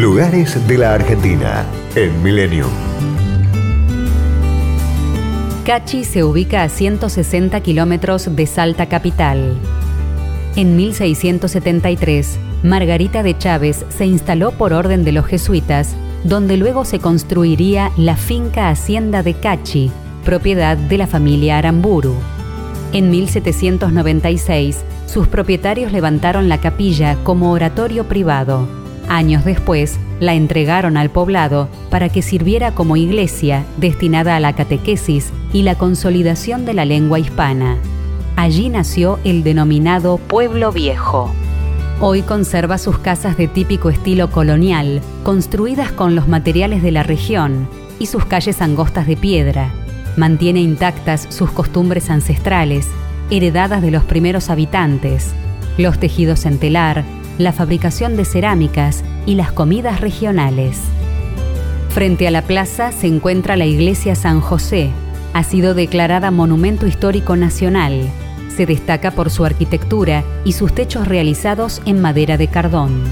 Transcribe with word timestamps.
Lugares 0.00 0.66
de 0.66 0.78
la 0.78 0.94
Argentina 0.94 1.66
en 1.94 2.22
Milenio. 2.22 2.64
Cachi 5.66 6.04
se 6.04 6.24
ubica 6.24 6.62
a 6.62 6.70
160 6.70 7.60
kilómetros 7.60 8.34
de 8.34 8.46
Salta 8.46 8.86
capital. 8.86 9.58
En 10.56 10.74
1673, 10.74 12.38
Margarita 12.62 13.22
de 13.22 13.36
Chávez 13.36 13.84
se 13.90 14.06
instaló 14.06 14.52
por 14.52 14.72
orden 14.72 15.04
de 15.04 15.12
los 15.12 15.26
jesuitas, 15.26 15.94
donde 16.24 16.56
luego 16.56 16.86
se 16.86 16.98
construiría 16.98 17.92
la 17.98 18.16
finca 18.16 18.70
Hacienda 18.70 19.22
de 19.22 19.34
Cachi, 19.34 19.90
propiedad 20.24 20.78
de 20.78 20.96
la 20.96 21.08
familia 21.08 21.58
Aramburu. 21.58 22.14
En 22.94 23.10
1796, 23.10 24.78
sus 25.04 25.28
propietarios 25.28 25.92
levantaron 25.92 26.48
la 26.48 26.56
capilla 26.56 27.18
como 27.22 27.52
oratorio 27.52 28.04
privado. 28.04 28.79
Años 29.10 29.44
después, 29.44 29.98
la 30.20 30.34
entregaron 30.34 30.96
al 30.96 31.10
poblado 31.10 31.68
para 31.90 32.10
que 32.10 32.22
sirviera 32.22 32.76
como 32.76 32.96
iglesia 32.96 33.64
destinada 33.76 34.36
a 34.36 34.40
la 34.40 34.52
catequesis 34.52 35.32
y 35.52 35.62
la 35.62 35.74
consolidación 35.74 36.64
de 36.64 36.74
la 36.74 36.84
lengua 36.84 37.18
hispana. 37.18 37.76
Allí 38.36 38.68
nació 38.68 39.18
el 39.24 39.42
denominado 39.42 40.18
Pueblo 40.18 40.70
Viejo. 40.70 41.34
Hoy 41.98 42.22
conserva 42.22 42.78
sus 42.78 42.98
casas 42.98 43.36
de 43.36 43.48
típico 43.48 43.90
estilo 43.90 44.30
colonial, 44.30 45.00
construidas 45.24 45.90
con 45.90 46.14
los 46.14 46.28
materiales 46.28 46.80
de 46.80 46.92
la 46.92 47.02
región, 47.02 47.68
y 47.98 48.06
sus 48.06 48.26
calles 48.26 48.62
angostas 48.62 49.08
de 49.08 49.16
piedra. 49.16 49.72
Mantiene 50.16 50.60
intactas 50.60 51.26
sus 51.30 51.50
costumbres 51.50 52.10
ancestrales, 52.10 52.86
heredadas 53.28 53.82
de 53.82 53.90
los 53.90 54.04
primeros 54.04 54.50
habitantes, 54.50 55.32
los 55.78 55.98
tejidos 55.98 56.46
en 56.46 56.58
telar, 56.58 57.04
la 57.40 57.52
fabricación 57.52 58.16
de 58.16 58.24
cerámicas 58.24 59.02
y 59.26 59.34
las 59.34 59.50
comidas 59.50 60.00
regionales. 60.00 60.78
Frente 61.88 62.28
a 62.28 62.30
la 62.30 62.42
plaza 62.42 62.92
se 62.92 63.06
encuentra 63.06 63.56
la 63.56 63.66
iglesia 63.66 64.14
San 64.14 64.40
José. 64.40 64.90
Ha 65.32 65.42
sido 65.42 65.74
declarada 65.74 66.30
Monumento 66.30 66.86
Histórico 66.86 67.36
Nacional. 67.36 68.08
Se 68.54 68.66
destaca 68.66 69.12
por 69.12 69.30
su 69.30 69.44
arquitectura 69.44 70.22
y 70.44 70.52
sus 70.52 70.74
techos 70.74 71.08
realizados 71.08 71.80
en 71.86 72.00
madera 72.00 72.36
de 72.36 72.48
cardón. 72.48 73.02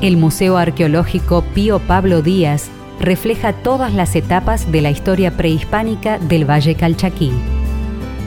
El 0.00 0.16
Museo 0.16 0.56
Arqueológico 0.56 1.42
Pío 1.54 1.78
Pablo 1.78 2.22
Díaz 2.22 2.70
refleja 3.00 3.52
todas 3.52 3.94
las 3.94 4.16
etapas 4.16 4.70
de 4.72 4.82
la 4.82 4.90
historia 4.90 5.36
prehispánica 5.36 6.18
del 6.18 6.48
Valle 6.48 6.74
Calchaquí. 6.74 7.30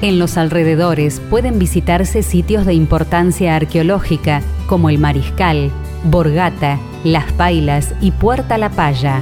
En 0.01 0.17
los 0.17 0.37
alrededores 0.37 1.19
pueden 1.29 1.59
visitarse 1.59 2.23
sitios 2.23 2.65
de 2.65 2.73
importancia 2.73 3.55
arqueológica 3.55 4.41
como 4.71 4.89
el 4.89 4.99
Mariscal, 4.99 5.69
Borgata, 6.05 6.79
Las 7.03 7.29
Pailas 7.33 7.93
y 7.99 8.11
Puerta 8.11 8.57
La 8.57 8.69
Paya. 8.69 9.19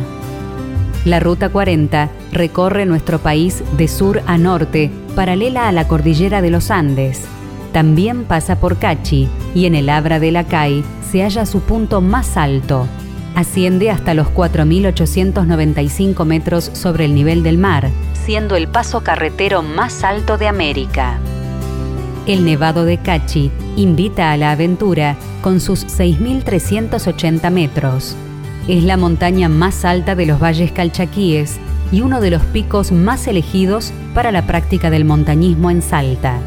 La 1.06 1.20
Ruta 1.20 1.50
40 1.50 2.08
recorre 2.32 2.86
nuestro 2.86 3.18
país 3.18 3.64
de 3.76 3.88
sur 3.88 4.22
a 4.28 4.38
norte, 4.38 4.92
paralela 5.16 5.68
a 5.68 5.72
la 5.72 5.88
cordillera 5.88 6.44
de 6.44 6.52
los 6.52 6.70
Andes. 6.70 7.26
También 7.74 8.26
pasa 8.26 8.60
por 8.60 8.78
Cachi 8.78 9.28
y 9.56 9.66
en 9.66 9.74
el 9.74 9.90
Abra 9.90 10.20
de 10.20 10.32
la 10.32 10.44
CAI 10.44 10.84
se 11.12 11.24
halla 11.24 11.48
su 11.48 11.62
punto 11.62 12.00
más 12.00 12.38
alto. 12.38 12.86
Asciende 13.34 13.90
hasta 13.90 14.14
los 14.14 14.28
4.895 14.28 16.26
metros 16.26 16.70
sobre 16.74 17.06
el 17.06 17.16
nivel 17.16 17.42
del 17.42 17.58
mar, 17.58 17.90
siendo 18.24 18.56
el 18.56 18.68
paso 18.68 19.02
carretero 19.02 19.64
más 19.64 20.04
alto 20.04 20.38
de 20.38 20.48
América. 20.48 21.18
El 22.30 22.46
Nevado 22.46 22.86
de 22.86 23.00
Cachi 23.00 23.50
invita 23.76 24.32
a 24.32 24.38
la 24.38 24.52
aventura 24.52 25.16
con 25.42 25.60
sus 25.60 25.88
6.380 25.88 27.50
metros. 27.50 28.16
Es 28.68 28.84
la 28.84 28.98
montaña 28.98 29.50
más 29.50 29.84
alta 29.84 30.14
de 30.14 30.28
los 30.28 30.40
valles 30.40 30.72
calchaquíes 30.72 31.60
y 31.92 32.02
uno 32.02 32.22
de 32.22 32.30
los 32.30 32.44
picos 32.44 32.92
más 32.92 33.26
elegidos 33.26 33.92
para 34.14 34.32
la 34.32 34.46
práctica 34.46 34.92
del 34.92 35.06
montañismo 35.06 35.72
en 35.72 35.82
Salta. 35.82 36.38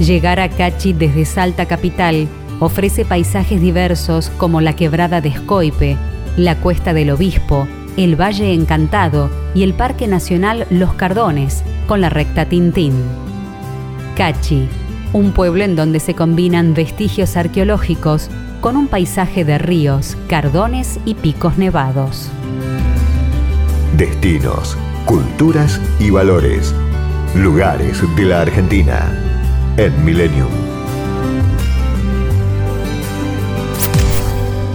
Llegar 0.00 0.38
a 0.38 0.50
Cachi 0.50 0.92
desde 0.92 1.24
Salta 1.24 1.64
capital 1.64 2.28
ofrece 2.60 3.06
paisajes 3.06 3.62
diversos 3.62 4.28
como 4.36 4.60
la 4.60 4.76
quebrada 4.76 5.22
de 5.22 5.30
Escoipe, 5.30 5.96
la 6.36 6.56
cuesta 6.56 6.92
del 6.92 7.08
Obispo, 7.08 7.66
el 7.96 8.20
Valle 8.20 8.52
Encantado 8.52 9.30
y 9.54 9.62
el 9.62 9.72
Parque 9.72 10.08
Nacional 10.08 10.66
Los 10.68 10.92
Cardones, 10.92 11.64
con 11.86 12.02
la 12.02 12.10
recta 12.10 12.44
Tintín. 12.44 13.23
Cachi, 14.16 14.68
un 15.12 15.32
pueblo 15.32 15.64
en 15.64 15.74
donde 15.74 15.98
se 15.98 16.14
combinan 16.14 16.72
vestigios 16.72 17.36
arqueológicos 17.36 18.30
con 18.60 18.76
un 18.76 18.86
paisaje 18.86 19.44
de 19.44 19.58
ríos, 19.58 20.16
cardones 20.28 21.00
y 21.04 21.14
picos 21.14 21.58
nevados. 21.58 22.30
Destinos, 23.96 24.76
culturas 25.04 25.80
y 25.98 26.10
valores. 26.10 26.72
Lugares 27.34 28.02
de 28.16 28.24
la 28.24 28.42
Argentina 28.42 29.12
en 29.76 30.04
Millennium. 30.04 30.48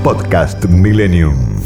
Podcast 0.04 0.66
Millennium. 0.66 1.60